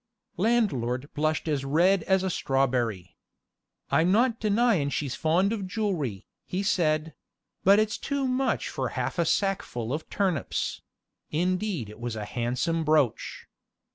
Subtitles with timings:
[0.37, 3.15] Landlord blushed as red as a strawberry.
[3.91, 7.13] "I'm not denying she's fond of jewelry," he said;
[7.63, 10.81] "but it's too much for half a sackful of turnips."
[11.29, 13.45] Indeed it was a handsome brooch.